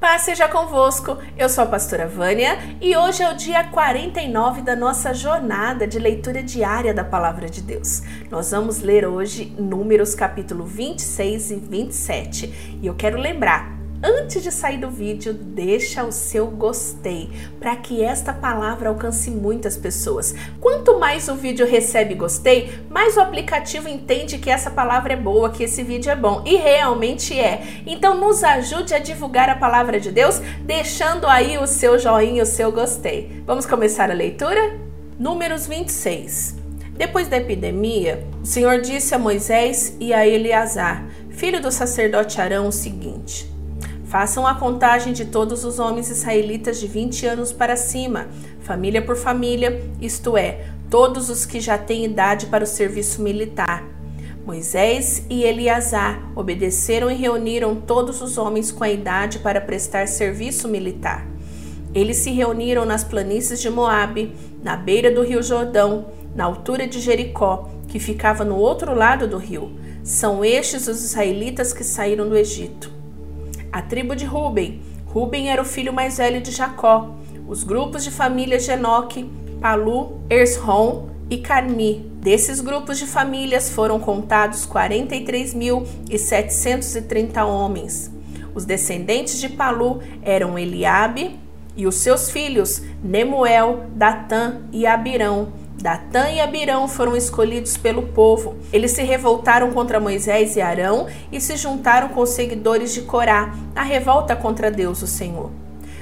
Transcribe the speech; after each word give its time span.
Paz 0.00 0.22
seja 0.22 0.46
convosco, 0.46 1.18
eu 1.36 1.48
sou 1.48 1.64
a 1.64 1.66
pastora 1.66 2.06
Vânia 2.06 2.56
e 2.80 2.96
hoje 2.96 3.20
é 3.20 3.32
o 3.32 3.36
dia 3.36 3.64
49 3.64 4.62
da 4.62 4.76
nossa 4.76 5.12
jornada 5.12 5.88
de 5.88 5.98
leitura 5.98 6.40
diária 6.40 6.94
da 6.94 7.02
Palavra 7.02 7.50
de 7.50 7.60
Deus. 7.60 8.02
Nós 8.30 8.52
vamos 8.52 8.78
ler 8.78 9.04
hoje 9.04 9.52
Números 9.58 10.14
capítulo 10.14 10.64
26 10.64 11.50
e 11.50 11.56
27 11.56 12.78
e 12.80 12.86
eu 12.86 12.94
quero 12.94 13.18
lembrar 13.18 13.77
Antes 14.00 14.44
de 14.44 14.52
sair 14.52 14.78
do 14.78 14.88
vídeo, 14.88 15.34
deixa 15.34 16.04
o 16.04 16.12
seu 16.12 16.46
gostei 16.46 17.30
para 17.58 17.74
que 17.74 18.00
esta 18.00 18.32
palavra 18.32 18.90
alcance 18.90 19.28
muitas 19.28 19.76
pessoas. 19.76 20.32
Quanto 20.60 21.00
mais 21.00 21.28
o 21.28 21.34
vídeo 21.34 21.66
recebe 21.66 22.14
gostei, 22.14 22.70
mais 22.88 23.16
o 23.16 23.20
aplicativo 23.20 23.88
entende 23.88 24.38
que 24.38 24.50
essa 24.50 24.70
palavra 24.70 25.14
é 25.14 25.16
boa, 25.16 25.50
que 25.50 25.64
esse 25.64 25.82
vídeo 25.82 26.12
é 26.12 26.14
bom 26.14 26.44
e 26.46 26.54
realmente 26.56 27.38
é. 27.38 27.82
Então 27.84 28.14
nos 28.14 28.44
ajude 28.44 28.94
a 28.94 29.00
divulgar 29.00 29.48
a 29.48 29.56
palavra 29.56 29.98
de 29.98 30.12
Deus, 30.12 30.40
deixando 30.64 31.26
aí 31.26 31.58
o 31.58 31.66
seu 31.66 31.98
joinha, 31.98 32.44
o 32.44 32.46
seu 32.46 32.70
gostei. 32.70 33.42
Vamos 33.44 33.66
começar 33.66 34.12
a 34.12 34.14
leitura? 34.14 34.78
Números 35.18 35.66
26. 35.66 36.54
Depois 36.96 37.26
da 37.26 37.36
epidemia, 37.36 38.24
o 38.40 38.46
Senhor 38.46 38.80
disse 38.80 39.12
a 39.12 39.18
Moisés 39.18 39.96
e 39.98 40.12
a 40.12 40.24
Eleazar, 40.24 41.04
filho 41.30 41.60
do 41.60 41.72
sacerdote 41.72 42.40
Arão, 42.40 42.68
o 42.68 42.72
seguinte: 42.72 43.57
Façam 44.08 44.46
a 44.46 44.54
contagem 44.54 45.12
de 45.12 45.26
todos 45.26 45.64
os 45.64 45.78
homens 45.78 46.08
israelitas 46.08 46.80
de 46.80 46.86
20 46.86 47.26
anos 47.26 47.52
para 47.52 47.76
cima, 47.76 48.26
família 48.60 49.02
por 49.02 49.16
família, 49.16 49.82
isto 50.00 50.34
é, 50.34 50.64
todos 50.88 51.28
os 51.28 51.44
que 51.44 51.60
já 51.60 51.76
têm 51.76 52.06
idade 52.06 52.46
para 52.46 52.64
o 52.64 52.66
serviço 52.66 53.20
militar. 53.20 53.84
Moisés 54.46 55.26
e 55.28 55.44
Eleazar 55.44 56.22
obedeceram 56.34 57.10
e 57.10 57.14
reuniram 57.14 57.76
todos 57.76 58.22
os 58.22 58.38
homens 58.38 58.72
com 58.72 58.82
a 58.82 58.88
idade 58.90 59.40
para 59.40 59.60
prestar 59.60 60.08
serviço 60.08 60.68
militar. 60.68 61.26
Eles 61.94 62.16
se 62.16 62.30
reuniram 62.30 62.86
nas 62.86 63.04
planícies 63.04 63.60
de 63.60 63.68
Moabe, 63.68 64.34
na 64.62 64.74
beira 64.74 65.10
do 65.10 65.22
rio 65.22 65.42
Jordão, 65.42 66.06
na 66.34 66.44
altura 66.44 66.86
de 66.86 66.98
Jericó, 66.98 67.68
que 67.86 67.98
ficava 67.98 68.42
no 68.42 68.56
outro 68.56 68.94
lado 68.94 69.28
do 69.28 69.36
rio. 69.36 69.70
São 70.02 70.42
estes 70.42 70.88
os 70.88 71.04
israelitas 71.04 71.74
que 71.74 71.84
saíram 71.84 72.26
do 72.26 72.34
Egito. 72.34 72.97
A 73.70 73.82
tribo 73.82 74.16
de 74.16 74.24
Ruben. 74.24 74.80
Ruben 75.06 75.50
era 75.50 75.60
o 75.60 75.64
filho 75.64 75.92
mais 75.92 76.16
velho 76.18 76.40
de 76.40 76.50
Jacó. 76.50 77.14
Os 77.46 77.62
grupos 77.62 78.02
de 78.02 78.10
famílias 78.10 78.64
de 78.64 78.70
Enoque, 78.70 79.30
Palu, 79.60 80.22
Ersron 80.30 81.10
e 81.28 81.36
Carmi. 81.38 82.10
Desses 82.20 82.60
grupos 82.60 82.98
de 82.98 83.06
famílias 83.06 83.70
foram 83.70 84.00
contados 84.00 84.66
43.730 84.66 87.44
homens. 87.44 88.10
Os 88.54 88.64
descendentes 88.64 89.38
de 89.38 89.50
Palu 89.50 90.00
eram 90.22 90.58
Eliabe 90.58 91.38
e 91.76 91.86
os 91.86 91.96
seus 91.96 92.30
filhos 92.30 92.80
Nemuel, 93.02 93.84
Datã 93.94 94.62
e 94.72 94.86
Abirão, 94.86 95.52
Datã 95.80 96.28
e 96.28 96.40
Abirão 96.40 96.88
foram 96.88 97.16
escolhidos 97.16 97.76
pelo 97.76 98.02
povo. 98.02 98.56
Eles 98.72 98.90
se 98.90 99.02
revoltaram 99.02 99.70
contra 99.70 100.00
Moisés 100.00 100.56
e 100.56 100.60
Arão 100.60 101.06
e 101.30 101.40
se 101.40 101.56
juntaram 101.56 102.08
com 102.08 102.20
os 102.20 102.30
seguidores 102.30 102.92
de 102.92 103.02
Corá 103.02 103.54
na 103.72 103.82
revolta 103.82 104.34
contra 104.34 104.72
Deus, 104.72 105.02
o 105.02 105.06
Senhor. 105.06 105.52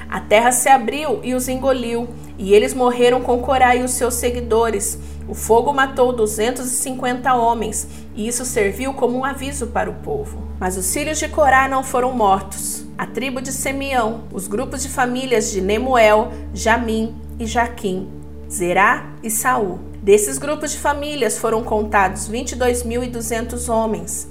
A 0.08 0.18
terra 0.18 0.50
se 0.50 0.70
abriu 0.70 1.20
e 1.22 1.34
os 1.34 1.46
engoliu, 1.46 2.08
e 2.38 2.54
eles 2.54 2.72
morreram 2.72 3.20
com 3.20 3.42
Corá 3.42 3.76
e 3.76 3.82
os 3.82 3.90
seus 3.90 4.14
seguidores. 4.14 4.98
O 5.28 5.34
fogo 5.34 5.72
matou 5.74 6.10
250 6.12 7.34
homens, 7.34 7.86
e 8.14 8.26
isso 8.26 8.46
serviu 8.46 8.94
como 8.94 9.18
um 9.18 9.24
aviso 9.24 9.66
para 9.66 9.90
o 9.90 9.94
povo. 9.94 10.38
Mas 10.58 10.78
os 10.78 10.90
filhos 10.90 11.18
de 11.18 11.28
Corá 11.28 11.68
não 11.68 11.82
foram 11.82 12.12
mortos. 12.12 12.86
A 12.96 13.06
tribo 13.06 13.42
de 13.42 13.52
Simeão, 13.52 14.22
os 14.32 14.48
grupos 14.48 14.82
de 14.82 14.88
famílias 14.88 15.50
de 15.50 15.60
Nemuel, 15.60 16.32
Jamim 16.54 17.14
e 17.38 17.44
Jaquim, 17.44 18.08
Zerá 18.50 19.12
e 19.22 19.30
Saul. 19.30 19.78
Desses 20.02 20.38
grupos 20.38 20.72
de 20.72 20.78
famílias 20.78 21.38
foram 21.38 21.64
contados 21.64 22.30
22.200 22.30 23.68
homens. 23.68 24.28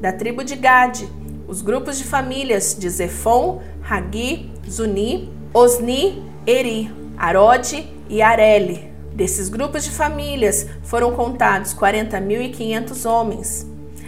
Da 0.00 0.12
tribo 0.12 0.42
de 0.42 0.56
Gade, 0.56 1.08
os 1.46 1.60
grupos 1.60 1.98
de 1.98 2.04
famílias 2.04 2.74
de 2.78 2.88
Zefon, 2.88 3.60
Hagi, 3.82 4.50
Zuni, 4.68 5.30
Osni, 5.52 6.22
Eri, 6.46 6.90
Arode 7.18 7.86
e 8.08 8.22
Areli. 8.22 8.90
Desses 9.12 9.48
grupos 9.48 9.84
de 9.84 9.90
famílias 9.90 10.66
foram 10.82 11.12
contados 11.12 11.74
40.500 11.74 13.04
homens. 13.04 13.66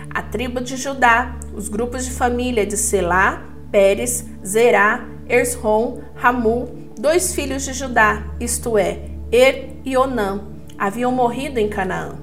A 0.09 0.23
tribo 0.23 0.61
de 0.61 0.77
Judá, 0.77 1.39
os 1.55 1.69
grupos 1.69 2.05
de 2.05 2.11
família 2.11 2.65
de 2.65 2.77
Selá, 2.77 3.43
Pérez, 3.71 4.25
Zerá, 4.47 5.07
Ersron, 5.29 6.01
Ramu, 6.15 6.69
dois 6.99 7.35
filhos 7.35 7.65
de 7.65 7.73
Judá, 7.73 8.23
isto 8.39 8.79
é, 8.79 9.12
Er 9.33 9.71
e 9.83 9.97
Onã 9.97 10.43
haviam 10.79 11.11
morrido 11.11 11.59
em 11.59 11.67
Canaã. 11.67 12.17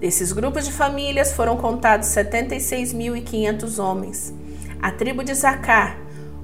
Desses 0.00 0.32
grupos 0.32 0.64
de 0.64 0.72
famílias 0.72 1.34
foram 1.34 1.58
contados 1.58 2.08
76.500 2.08 3.78
homens. 3.78 4.32
A 4.80 4.90
tribo 4.90 5.22
de 5.22 5.34
Zacar, 5.34 5.98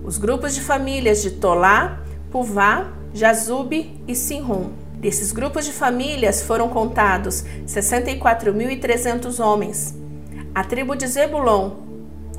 os 0.04 0.18
grupos 0.18 0.54
de 0.54 0.60
famílias 0.60 1.22
de 1.22 1.30
Tolá, 1.30 2.04
Puvá, 2.30 2.92
Jazube 3.14 3.98
e 4.06 4.14
Sinrum. 4.14 4.70
Desses 4.96 5.32
grupos 5.32 5.64
de 5.64 5.72
famílias 5.72 6.42
foram 6.42 6.68
contados 6.68 7.42
64.300 7.66 9.42
homens. 9.42 9.94
A 10.54 10.62
tribo 10.62 10.94
de 10.94 11.06
Zebulon, 11.06 11.70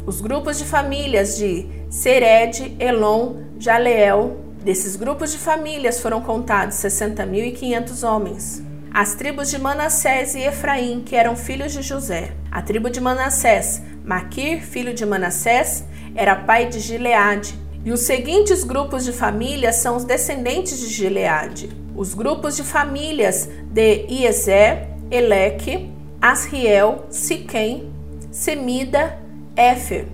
os 0.06 0.22
grupos 0.22 0.60
de 0.60 0.66
famílias 0.66 1.38
de 1.38 1.68
Sered, 1.90 2.76
Elon, 2.80 3.38
Jaleel, 3.58 4.51
Desses 4.64 4.96
grupos 4.96 5.32
de 5.32 5.40
famílias 5.40 6.00
foram 6.00 6.22
contados 6.22 6.76
60.500 6.76 8.08
homens. 8.08 8.64
As 8.94 9.16
tribos 9.16 9.50
de 9.50 9.58
Manassés 9.58 10.36
e 10.36 10.42
Efraim, 10.42 11.02
que 11.02 11.16
eram 11.16 11.36
filhos 11.36 11.74
de 11.74 11.82
José. 11.82 12.34
A 12.52 12.62
tribo 12.62 12.88
de 12.88 13.02
Manassés, 13.02 13.82
Maquir, 14.06 14.62
filho 14.62 14.94
de 14.94 15.04
Manassés, 15.04 15.84
era 16.14 16.36
pai 16.36 16.68
de 16.68 16.80
Gileade. 16.80 17.56
E 17.84 17.92
os 17.92 18.02
seguintes 18.02 18.64
grupos 18.64 19.04
de 19.04 19.12
famílias 19.12 19.78
são 19.78 19.96
os 19.96 20.04
descendentes 20.04 20.80
de 20.80 20.88
Gileade. 20.90 21.72
Os 21.96 22.14
grupos 22.14 22.56
de 22.56 22.64
famílias 22.64 23.50
de 23.66 24.06
Iezer, 24.08 24.90
Eleque, 25.10 25.90
Asriel, 26.22 27.08
Siquém, 27.10 27.92
Semida, 28.32 29.18
Éfer, 29.56 30.06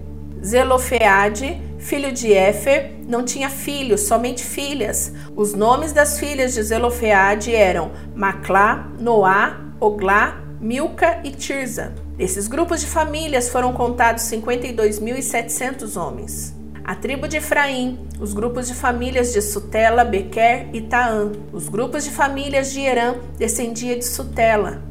Zelofeade, 0.42 1.62
filho 1.78 2.12
de 2.12 2.34
Éfer, 2.34 2.94
não 3.08 3.24
tinha 3.24 3.50
filhos, 3.50 4.02
somente 4.02 4.44
filhas. 4.44 5.14
Os 5.36 5.54
nomes 5.54 5.94
das 5.94 6.20
filhas 6.20 6.54
de 6.54 6.64
Zelofeade 6.64 7.56
eram 7.56 7.92
Maclá, 8.16 8.90
Noá, 9.00 9.58
Oglá, 9.80 10.42
Milca 10.60 11.20
e 11.24 11.32
Tirza. 11.32 11.94
Desses 12.18 12.48
grupos 12.48 12.82
de 12.82 12.88
famílias 12.88 13.50
foram 13.50 13.74
contados 13.74 14.24
52.700 14.24 15.96
homens. 16.02 16.56
A 16.84 16.96
tribo 16.96 17.28
de 17.28 17.38
Efraim, 17.38 18.00
os 18.18 18.34
grupos 18.34 18.68
de 18.68 18.74
famílias 18.74 19.34
de 19.34 19.42
Sutela, 19.42 20.06
Bequer 20.06 20.70
e 20.74 20.82
Taã. 20.82 21.32
Os 21.52 21.68
grupos 21.68 22.06
de 22.06 22.12
famílias 22.12 22.72
de 22.72 22.80
Herã 22.80 23.16
descendia 23.38 23.98
de 23.98 24.06
Sutela. 24.06 24.87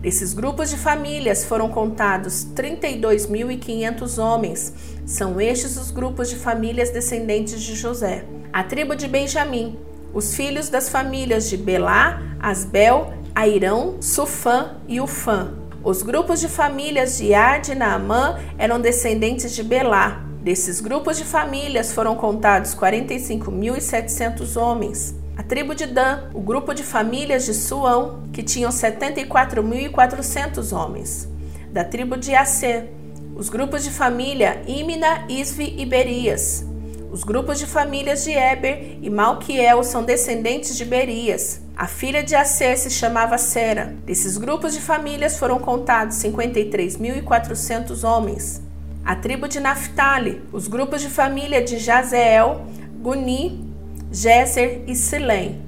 Desses 0.00 0.32
grupos 0.32 0.70
de 0.70 0.78
famílias 0.78 1.44
foram 1.44 1.68
contados 1.68 2.46
32.500 2.56 4.16
homens. 4.16 4.72
São 5.04 5.38
estes 5.38 5.76
os 5.76 5.90
grupos 5.90 6.30
de 6.30 6.36
famílias 6.36 6.88
descendentes 6.88 7.60
de 7.62 7.74
José. 7.76 8.24
A 8.50 8.64
tribo 8.64 8.96
de 8.96 9.06
Benjamim, 9.06 9.78
os 10.14 10.34
filhos 10.34 10.70
das 10.70 10.88
famílias 10.88 11.50
de 11.50 11.58
Belá, 11.58 12.18
Asbel, 12.40 13.12
Airão, 13.34 14.00
Sufã 14.00 14.78
e 14.88 15.02
Ufã. 15.02 15.52
Os 15.84 16.02
grupos 16.02 16.40
de 16.40 16.48
famílias 16.48 17.18
de 17.18 17.34
Ad 17.34 17.70
e 17.70 17.74
Naamã 17.74 18.38
eram 18.56 18.80
descendentes 18.80 19.54
de 19.54 19.62
Belá. 19.62 20.24
Desses 20.42 20.80
grupos 20.80 21.18
de 21.18 21.24
famílias 21.24 21.92
foram 21.92 22.16
contados 22.16 22.74
45.700 22.74 24.58
homens. 24.58 25.19
A 25.40 25.42
tribo 25.42 25.74
de 25.74 25.86
Dan, 25.86 26.28
o 26.34 26.40
grupo 26.42 26.74
de 26.74 26.82
famílias 26.82 27.46
de 27.46 27.54
Suão, 27.54 28.24
que 28.30 28.42
tinham 28.42 28.70
74.400 28.70 30.76
homens. 30.76 31.26
Da 31.72 31.82
tribo 31.82 32.18
de 32.18 32.34
Assê, 32.34 32.90
os 33.34 33.48
grupos 33.48 33.82
de 33.82 33.90
família 33.90 34.60
Imna, 34.66 35.24
Isvi 35.30 35.76
e 35.78 35.86
Berias. 35.86 36.62
Os 37.10 37.24
grupos 37.24 37.58
de 37.58 37.64
famílias 37.64 38.22
de 38.22 38.32
Eber 38.32 38.98
e 39.00 39.08
Malquiel 39.08 39.82
são 39.82 40.04
descendentes 40.04 40.76
de 40.76 40.84
Berias. 40.84 41.62
A 41.74 41.86
filha 41.86 42.22
de 42.22 42.34
Assê 42.34 42.76
se 42.76 42.90
chamava 42.90 43.38
Sera. 43.38 43.96
Desses 44.04 44.36
grupos 44.36 44.74
de 44.74 44.80
famílias 44.82 45.38
foram 45.38 45.58
contados 45.58 46.16
53.400 46.16 48.06
homens. 48.06 48.60
A 49.02 49.16
tribo 49.16 49.48
de 49.48 49.58
Naphtali, 49.58 50.42
os 50.52 50.68
grupos 50.68 51.00
de 51.00 51.08
família 51.08 51.64
de 51.64 51.78
Jazeel, 51.78 52.66
Guni, 53.00 53.69
Gesser 54.12 54.82
e 54.88 54.96
Silém. 54.96 55.62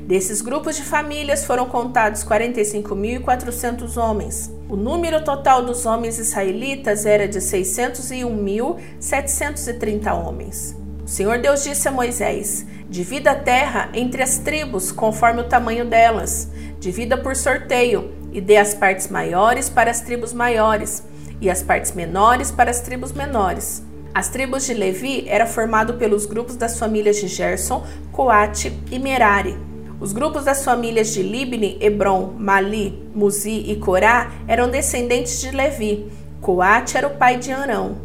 Desses 0.00 0.42
grupos 0.42 0.74
de 0.74 0.82
famílias 0.82 1.44
foram 1.44 1.66
contados 1.66 2.24
45.400 2.24 3.96
homens. 3.96 4.52
O 4.68 4.74
número 4.74 5.22
total 5.22 5.64
dos 5.64 5.86
homens 5.86 6.18
israelitas 6.18 7.06
era 7.06 7.28
de 7.28 7.38
601.730 7.38 10.12
homens. 10.12 10.76
O 11.04 11.08
Senhor 11.08 11.38
Deus 11.38 11.62
disse 11.62 11.86
a 11.86 11.92
Moisés: 11.92 12.66
Divida 12.90 13.30
a 13.30 13.36
terra 13.36 13.90
entre 13.94 14.24
as 14.24 14.38
tribos, 14.38 14.90
conforme 14.90 15.42
o 15.42 15.48
tamanho 15.48 15.84
delas. 15.84 16.50
Divida 16.80 17.16
por 17.16 17.36
sorteio, 17.36 18.12
e 18.32 18.40
dê 18.40 18.56
as 18.56 18.74
partes 18.74 19.06
maiores 19.06 19.70
para 19.70 19.90
as 19.90 20.00
tribos 20.00 20.32
maiores, 20.32 21.04
e 21.40 21.48
as 21.48 21.62
partes 21.62 21.92
menores 21.92 22.50
para 22.50 22.72
as 22.72 22.80
tribos 22.80 23.12
menores. 23.12 23.86
As 24.14 24.28
tribos 24.28 24.66
de 24.66 24.74
Levi 24.74 25.24
eram 25.28 25.46
formadas 25.46 25.96
pelos 25.96 26.26
grupos 26.26 26.56
das 26.56 26.78
famílias 26.78 27.16
de 27.16 27.28
Gerson, 27.28 27.86
Coate 28.10 28.72
e 28.90 28.98
Merari. 28.98 29.56
Os 30.00 30.12
grupos 30.12 30.44
das 30.44 30.64
famílias 30.64 31.12
de 31.12 31.22
Libni, 31.22 31.76
Hebron, 31.80 32.34
Mali, 32.38 33.02
Muzi 33.14 33.64
e 33.66 33.76
Corá 33.76 34.30
eram 34.46 34.70
descendentes 34.70 35.40
de 35.40 35.50
Levi. 35.50 36.10
Coate 36.40 36.96
era 36.96 37.06
o 37.06 37.16
pai 37.16 37.36
de 37.36 37.52
Arão. 37.52 37.98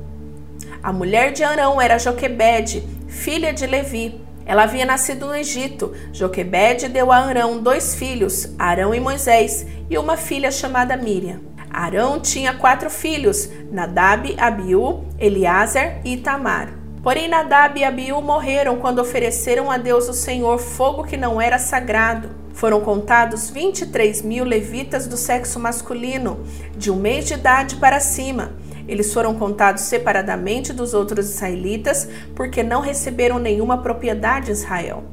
A 0.81 0.91
mulher 0.91 1.31
de 1.31 1.43
Arão 1.43 1.79
era 1.79 1.99
Joquebede, 1.99 2.83
filha 3.07 3.53
de 3.53 3.65
Levi. 3.65 4.19
Ela 4.45 4.63
havia 4.63 4.85
nascido 4.85 5.27
no 5.27 5.35
Egito. 5.35 5.93
Joquebede 6.11 6.89
deu 6.89 7.11
a 7.11 7.17
Arão 7.17 7.61
dois 7.61 7.95
filhos, 7.95 8.49
Arão 8.59 8.93
e 8.93 8.99
Moisés, 8.99 9.65
e 9.89 9.97
uma 9.97 10.17
filha 10.17 10.51
chamada 10.51 10.97
Miriam. 10.97 11.39
Arão 11.73 12.19
tinha 12.19 12.53
quatro 12.53 12.89
filhos, 12.89 13.49
Nadab, 13.73 14.35
Abiú, 14.37 15.03
Eliázer 15.17 15.99
e 16.05 16.13
Itamar. 16.13 16.69
Porém, 17.01 17.27
Nadab 17.27 17.79
e 17.79 17.83
Abiú 17.83 18.21
morreram 18.21 18.77
quando 18.77 18.99
ofereceram 18.99 19.71
a 19.71 19.77
Deus 19.77 20.07
o 20.07 20.13
Senhor 20.13 20.59
fogo 20.59 21.03
que 21.03 21.17
não 21.17 21.41
era 21.41 21.57
sagrado. 21.57 22.29
Foram 22.53 22.81
contados 22.81 23.49
23 23.49 24.21
mil 24.21 24.45
levitas 24.45 25.07
do 25.07 25.17
sexo 25.17 25.59
masculino, 25.59 26.45
de 26.77 26.91
um 26.91 26.95
mês 26.95 27.25
de 27.25 27.33
idade 27.33 27.77
para 27.77 27.99
cima. 27.99 28.53
Eles 28.87 29.11
foram 29.11 29.33
contados 29.33 29.81
separadamente 29.81 30.71
dos 30.71 30.93
outros 30.93 31.31
israelitas, 31.31 32.07
porque 32.35 32.61
não 32.61 32.79
receberam 32.79 33.39
nenhuma 33.39 33.79
propriedade 33.79 34.51
em 34.51 34.53
Israel. 34.53 35.03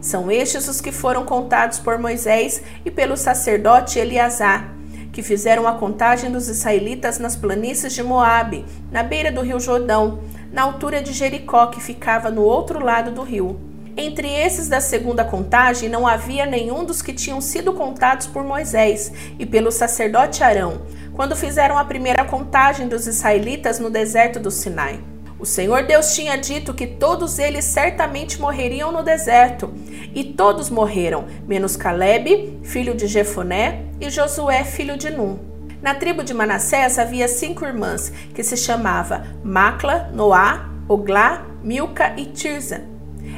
São 0.00 0.30
estes 0.30 0.68
os 0.68 0.80
que 0.80 0.92
foram 0.92 1.24
contados 1.24 1.80
por 1.80 1.98
Moisés 1.98 2.62
e 2.84 2.92
pelo 2.92 3.16
sacerdote 3.16 3.98
Eleazar, 3.98 4.77
que 5.18 5.22
fizeram 5.24 5.66
a 5.66 5.72
contagem 5.72 6.30
dos 6.30 6.48
israelitas 6.48 7.18
nas 7.18 7.34
planícies 7.34 7.92
de 7.92 8.04
Moabe, 8.04 8.64
na 8.88 9.02
beira 9.02 9.32
do 9.32 9.40
rio 9.40 9.58
Jordão, 9.58 10.20
na 10.52 10.62
altura 10.62 11.02
de 11.02 11.12
Jericó, 11.12 11.66
que 11.66 11.80
ficava 11.80 12.30
no 12.30 12.42
outro 12.42 12.78
lado 12.78 13.10
do 13.10 13.24
rio. 13.24 13.58
Entre 13.96 14.28
esses 14.32 14.68
da 14.68 14.80
segunda 14.80 15.24
contagem 15.24 15.88
não 15.88 16.06
havia 16.06 16.46
nenhum 16.46 16.84
dos 16.84 17.02
que 17.02 17.12
tinham 17.12 17.40
sido 17.40 17.72
contados 17.72 18.28
por 18.28 18.44
Moisés 18.44 19.12
e 19.40 19.44
pelo 19.44 19.72
sacerdote 19.72 20.44
Arão, 20.44 20.82
quando 21.14 21.34
fizeram 21.34 21.76
a 21.76 21.84
primeira 21.84 22.24
contagem 22.24 22.86
dos 22.86 23.08
israelitas 23.08 23.80
no 23.80 23.90
deserto 23.90 24.38
do 24.38 24.52
Sinai. 24.52 25.00
O 25.38 25.46
Senhor 25.46 25.84
Deus 25.84 26.14
tinha 26.14 26.36
dito 26.36 26.74
que 26.74 26.84
todos 26.84 27.38
eles 27.38 27.64
certamente 27.64 28.40
morreriam 28.40 28.90
no 28.90 29.04
deserto, 29.04 29.72
e 30.12 30.24
todos 30.24 30.68
morreram, 30.68 31.26
menos 31.46 31.76
Caleb, 31.76 32.58
filho 32.64 32.92
de 32.92 33.06
Jefoné, 33.06 33.84
e 34.00 34.10
Josué, 34.10 34.64
filho 34.64 34.96
de 34.96 35.10
Num. 35.10 35.38
Na 35.80 35.94
tribo 35.94 36.24
de 36.24 36.34
Manassés 36.34 36.98
havia 36.98 37.28
cinco 37.28 37.64
irmãs, 37.64 38.12
que 38.34 38.42
se 38.42 38.56
chamavam 38.56 39.22
Macla, 39.44 40.10
Noá, 40.12 40.68
Oglá, 40.88 41.46
Milca 41.62 42.14
e 42.16 42.24
Tirza. 42.26 42.82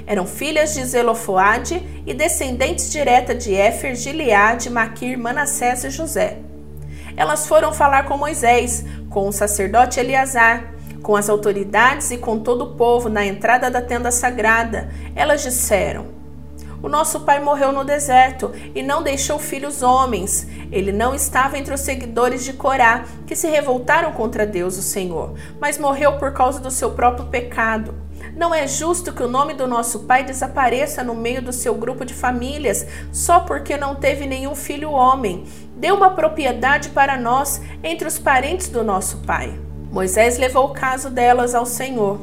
Eram 0.06 0.26
filhas 0.26 0.73
de 0.73 0.82
Zelofoade 0.82 2.02
e 2.06 2.14
descendentes 2.14 2.91
direta 2.91 3.35
de 3.35 3.55
Éfer, 3.55 3.94
Gileade, 3.94 4.70
Maquir, 4.70 5.19
Manassés 5.19 5.85
e 5.85 5.91
José. 5.91 6.38
Elas 7.14 7.47
foram 7.47 7.75
falar 7.75 8.05
com 8.05 8.17
Moisés, 8.17 8.87
com 9.11 9.29
o 9.29 9.32
sacerdote 9.32 10.00
Eleazar, 10.00 10.73
com 11.02 11.17
as 11.17 11.29
autoridades 11.29 12.11
e 12.11 12.19
com 12.19 12.38
todo 12.38 12.62
o 12.64 12.75
povo 12.75 13.08
na 13.08 13.25
entrada 13.25 13.70
da 13.70 13.81
tenda 13.81 14.11
sagrada. 14.11 14.91
Elas 15.14 15.43
disseram: 15.43 16.06
O 16.82 16.88
nosso 16.88 17.20
pai 17.20 17.41
morreu 17.41 17.73
no 17.73 17.85
deserto 17.85 18.52
e 18.75 18.82
não 18.82 19.02
deixou 19.02 19.38
filhos 19.38 19.82
homens. 19.82 20.47
Ele 20.70 20.93
não 20.93 21.14
estava 21.14 21.58
entre 21.58 21.75
os 21.75 21.81
seguidores 21.81 22.44
de 22.44 22.52
Corá, 22.52 23.05
que 23.26 23.35
se 23.35 23.49
revoltaram 23.49 24.12
contra 24.12 24.47
Deus, 24.47 24.79
o 24.79 24.82
Senhor, 24.82 25.35
mas 25.61 25.79
morreu 25.79 26.19
por 26.19 26.32
causa 26.32 26.61
do 26.61 26.70
seu 26.70 26.93
próprio 26.93 27.26
pecado. 27.26 27.94
Não 28.37 28.55
é 28.55 28.67
justo 28.67 29.12
que 29.12 29.23
o 29.23 29.29
nome 29.29 29.55
do 29.55 29.67
nosso 29.67 30.00
pai 30.00 30.25
desapareça 30.25 31.02
no 31.02 31.14
meio 31.14 31.43
do 31.43 31.52
seu 31.52 31.75
grupo 31.75 32.05
de 32.05 32.14
famílias 32.14 32.87
só 33.12 33.41
porque 33.41 33.76
não 33.76 33.94
teve 33.94 34.26
nenhum 34.26 34.55
filho 34.55 34.93
homem. 34.93 35.44
Dê 35.76 35.91
uma 35.91 36.11
propriedade 36.11 36.91
para 36.91 37.19
nós 37.19 37.61
entre 37.82 38.06
os 38.06 38.19
parentes 38.19 38.69
do 38.69 38.85
nosso 38.85 39.19
pai. 39.19 39.58
Moisés 39.90 40.38
levou 40.38 40.66
o 40.66 40.72
caso 40.72 41.10
delas 41.10 41.54
ao 41.54 41.66
Senhor. 41.66 42.20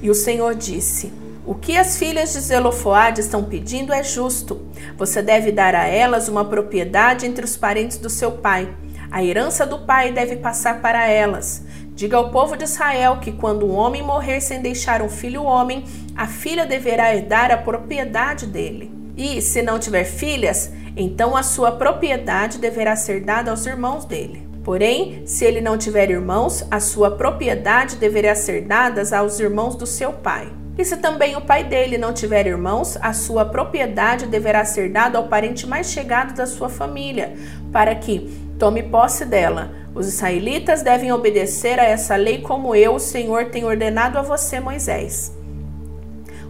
E 0.00 0.08
o 0.08 0.14
Senhor 0.14 0.54
disse: 0.54 1.12
O 1.44 1.54
que 1.54 1.76
as 1.76 1.96
filhas 1.96 2.32
de 2.32 2.40
Zelofoade 2.40 3.20
estão 3.20 3.42
pedindo 3.42 3.92
é 3.92 4.04
justo. 4.04 4.62
Você 4.96 5.20
deve 5.20 5.50
dar 5.50 5.74
a 5.74 5.86
elas 5.86 6.28
uma 6.28 6.44
propriedade 6.44 7.26
entre 7.26 7.44
os 7.44 7.56
parentes 7.56 7.98
do 7.98 8.08
seu 8.08 8.32
pai. 8.32 8.72
A 9.10 9.22
herança 9.22 9.66
do 9.66 9.80
pai 9.80 10.12
deve 10.12 10.36
passar 10.36 10.80
para 10.80 11.08
elas. 11.08 11.64
Diga 11.94 12.16
ao 12.16 12.30
povo 12.30 12.56
de 12.56 12.64
Israel 12.64 13.18
que 13.20 13.32
quando 13.32 13.66
um 13.66 13.74
homem 13.74 14.02
morrer 14.02 14.40
sem 14.40 14.62
deixar 14.62 15.02
um 15.02 15.08
filho 15.08 15.42
homem, 15.42 15.84
a 16.16 16.26
filha 16.26 16.64
deverá 16.64 17.14
herdar 17.14 17.50
a 17.50 17.58
propriedade 17.58 18.46
dele. 18.46 18.90
E, 19.16 19.42
se 19.42 19.60
não 19.60 19.78
tiver 19.78 20.04
filhas, 20.04 20.72
então 20.96 21.36
a 21.36 21.42
sua 21.42 21.72
propriedade 21.72 22.58
deverá 22.58 22.96
ser 22.96 23.20
dada 23.20 23.50
aos 23.50 23.66
irmãos 23.66 24.04
dele. 24.04 24.41
Porém, 24.64 25.22
se 25.26 25.44
ele 25.44 25.60
não 25.60 25.76
tiver 25.76 26.10
irmãos, 26.10 26.64
a 26.70 26.78
sua 26.78 27.10
propriedade 27.10 27.96
deverá 27.96 28.34
ser 28.34 28.62
dada 28.62 29.02
aos 29.16 29.40
irmãos 29.40 29.74
do 29.74 29.86
seu 29.86 30.12
pai. 30.12 30.52
E 30.78 30.84
se 30.84 30.96
também 30.96 31.36
o 31.36 31.40
pai 31.40 31.64
dele 31.64 31.98
não 31.98 32.12
tiver 32.12 32.46
irmãos, 32.46 32.96
a 33.00 33.12
sua 33.12 33.44
propriedade 33.44 34.26
deverá 34.26 34.64
ser 34.64 34.90
dada 34.90 35.18
ao 35.18 35.28
parente 35.28 35.66
mais 35.66 35.90
chegado 35.90 36.34
da 36.34 36.46
sua 36.46 36.68
família, 36.68 37.34
para 37.72 37.94
que 37.94 38.30
tome 38.58 38.82
posse 38.82 39.24
dela 39.24 39.82
os 39.94 40.08
israelitas 40.08 40.82
devem 40.82 41.12
obedecer 41.12 41.78
a 41.78 41.84
essa 41.84 42.16
lei 42.16 42.40
como 42.40 42.74
eu, 42.74 42.94
o 42.94 43.00
Senhor, 43.00 43.46
tenho 43.46 43.66
ordenado 43.66 44.18
a 44.18 44.22
você, 44.22 44.58
Moisés. 44.58 45.36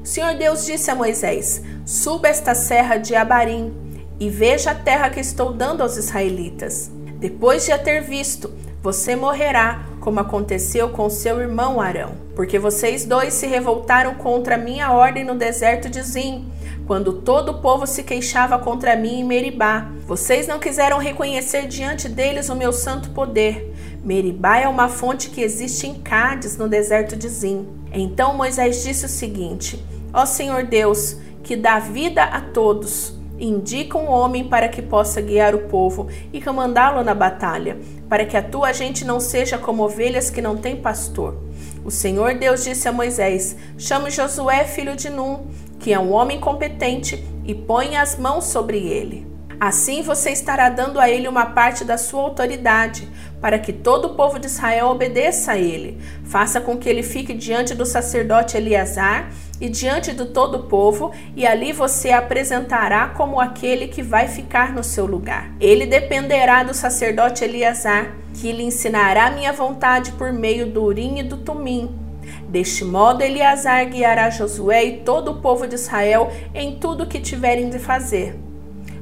O 0.01 0.07
Senhor 0.07 0.35
Deus 0.35 0.65
disse 0.65 0.91
a 0.91 0.95
Moisés: 0.95 1.63
Suba 1.85 2.29
esta 2.29 2.55
serra 2.55 2.97
de 2.97 3.17
Abarim 3.17 3.75
e 4.21 4.31
veja 4.31 4.71
a 4.71 4.75
terra 4.75 5.11
que 5.11 5.19
estou 5.19 5.53
dando 5.53 5.83
aos 5.83 5.97
israelitas. 5.97 6.91
Depois 7.23 7.65
de 7.65 7.71
a 7.71 7.79
ter 7.79 8.03
visto, 8.03 8.53
você 8.83 9.15
morrerá, 9.15 9.87
como 10.01 10.19
aconteceu 10.19 10.89
com 10.89 11.09
seu 11.09 11.41
irmão 11.41 11.81
Arão, 11.81 12.15
porque 12.35 12.59
vocês 12.59 13.05
dois 13.05 13.33
se 13.35 13.47
revoltaram 13.47 14.17
contra 14.17 14.57
a 14.57 14.59
minha 14.59 14.91
ordem 14.91 15.23
no 15.23 15.37
deserto 15.37 15.89
de 15.89 16.03
Zim 16.03 16.51
quando 16.85 17.13
todo 17.13 17.51
o 17.51 17.61
povo 17.61 17.87
se 17.87 18.03
queixava 18.03 18.59
contra 18.59 18.97
mim 18.97 19.21
em 19.21 19.25
Meribá. 19.25 19.89
Vocês 20.05 20.49
não 20.49 20.59
quiseram 20.59 20.99
reconhecer 20.99 21.69
diante 21.69 22.09
deles 22.09 22.49
o 22.49 22.57
meu 22.57 22.73
santo 22.73 23.11
poder. 23.11 23.73
Meribá 24.03 24.59
é 24.59 24.67
uma 24.67 24.89
fonte 24.89 25.31
que 25.31 25.43
existe 25.43 25.87
em 25.87 25.95
Cádiz, 26.03 26.57
no 26.57 26.69
deserto 26.69 27.15
de 27.15 27.29
Zim. 27.29 27.69
Então 27.93 28.37
Moisés 28.37 28.83
disse 28.83 29.07
o 29.07 29.09
seguinte: 29.09 29.81
Ó 30.13 30.27
Senhor 30.27 30.65
Deus, 30.65 31.19
que 31.45 31.55
dá 31.55 31.79
vida 31.79 32.25
a 32.25 32.41
todos, 32.41 33.17
indica 33.39 33.99
um 33.99 34.09
homem 34.09 34.45
para 34.45 34.69
que 34.69 34.83
possa 34.83 35.21
guiar 35.21 35.55
o 35.55 35.67
povo 35.69 36.09
e 36.33 36.41
comandá-lo 36.41 37.03
na 37.03 37.15
batalha, 37.15 37.79
para 38.09 38.25
que 38.25 38.37
a 38.37 38.43
tua 38.43 38.73
gente 38.73 39.05
não 39.05 39.19
seja 39.19 39.59
como 39.59 39.83
ovelhas 39.85 40.31
que 40.31 40.43
não 40.43 40.57
têm 40.57 40.77
pastor. 40.77 41.37
O 41.85 41.91
Senhor 41.91 42.35
Deus 42.35 42.65
disse 42.65 42.89
a 42.89 42.93
Moisés: 42.93 43.57
Chame 43.77 44.11
Josué, 44.11 44.65
filho 44.65 44.95
de 44.95 45.11
Num, 45.11 45.47
que 45.79 45.93
é 45.93 45.99
um 45.99 46.13
homem 46.13 46.39
competente, 46.39 47.25
e 47.45 47.55
ponha 47.55 48.01
as 48.01 48.17
mãos 48.17 48.45
sobre 48.45 48.79
ele. 48.79 49.27
Assim 49.59 50.03
você 50.03 50.31
estará 50.31 50.69
dando 50.69 50.99
a 50.99 51.09
ele 51.09 51.29
uma 51.29 51.47
parte 51.47 51.85
da 51.85 51.97
sua 51.97 52.23
autoridade, 52.23 53.09
para 53.41 53.59
que 53.59 53.73
todo 53.73 54.07
o 54.07 54.15
povo 54.15 54.39
de 54.39 54.47
Israel 54.47 54.89
obedeça 54.89 55.53
a 55.53 55.59
ele. 55.59 56.01
Faça 56.25 56.61
com 56.61 56.77
que 56.77 56.89
ele 56.89 57.03
fique 57.03 57.33
diante 57.33 57.75
do 57.75 57.87
sacerdote 57.87 58.57
Eleazar 58.57 59.31
e 59.63 59.69
diante 59.69 60.13
de 60.13 60.27
todo 60.27 60.57
o 60.57 60.63
povo, 60.65 61.13
e 61.37 61.47
ali 61.47 61.73
você 61.73 62.11
apresentará 62.11 63.07
como 63.07 63.41
aquele 63.41 63.87
que 63.87 64.03
vai 64.03 64.27
ficar 64.27 64.75
no 64.75 64.83
seu 64.83 65.07
lugar. 65.07 65.53
Ele 65.61 65.87
dependerá 65.87 66.65
do 66.65 66.75
sacerdote 66.75 67.45
Eleazar, 67.45 68.13
que 68.35 68.51
lhe 68.51 68.65
ensinará 68.65 69.31
minha 69.31 69.53
vontade 69.53 70.11
por 70.13 70.33
meio 70.33 70.67
do 70.67 70.83
Urim 70.83 71.21
e 71.21 71.23
do 71.23 71.37
Tumim 71.37 72.03
Deste 72.49 72.85
modo, 72.85 73.23
Eleazar 73.23 73.89
guiará 73.89 74.31
Josué 74.31 74.85
e 74.85 74.97
todo 74.99 75.31
o 75.31 75.41
povo 75.41 75.67
de 75.67 75.77
Israel 75.77 76.31
em 76.53 76.77
tudo 76.77 77.05
o 77.05 77.07
que 77.07 77.21
tiverem 77.21 77.71
de 77.71 77.79
fazer. 77.79 78.37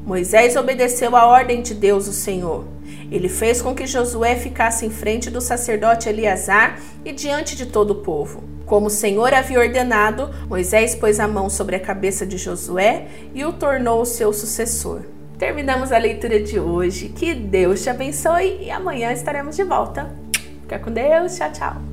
Moisés 0.04 0.56
obedeceu 0.56 1.16
a 1.16 1.26
ordem 1.26 1.62
de 1.62 1.74
Deus, 1.74 2.06
o 2.06 2.12
Senhor. 2.12 2.64
Ele 3.10 3.28
fez 3.28 3.60
com 3.60 3.74
que 3.74 3.86
Josué 3.86 4.36
ficasse 4.36 4.86
em 4.86 4.90
frente 4.90 5.30
do 5.30 5.40
sacerdote 5.40 6.08
Eleazar 6.08 6.78
e 7.04 7.12
diante 7.12 7.56
de 7.56 7.66
todo 7.66 7.90
o 7.90 8.02
povo. 8.02 8.44
Como 8.64 8.86
o 8.86 8.90
Senhor 8.90 9.34
havia 9.34 9.58
ordenado, 9.58 10.30
Moisés 10.48 10.94
pôs 10.94 11.18
a 11.18 11.26
mão 11.26 11.50
sobre 11.50 11.74
a 11.74 11.80
cabeça 11.80 12.24
de 12.24 12.38
Josué 12.38 13.08
e 13.34 13.44
o 13.44 13.52
tornou 13.52 14.00
o 14.00 14.06
seu 14.06 14.32
sucessor. 14.32 15.02
Terminamos 15.40 15.90
a 15.90 15.98
leitura 15.98 16.38
de 16.38 16.60
hoje. 16.60 17.08
Que 17.08 17.34
Deus 17.34 17.82
te 17.82 17.90
abençoe 17.90 18.58
e 18.60 18.70
amanhã 18.70 19.10
estaremos 19.10 19.56
de 19.56 19.64
volta. 19.64 20.14
Fica 20.62 20.78
com 20.78 20.92
Deus. 20.92 21.34
Tchau, 21.36 21.50
tchau. 21.50 21.89